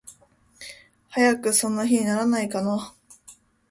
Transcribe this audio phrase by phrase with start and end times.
[1.11, 2.95] 早くその日にならないかな。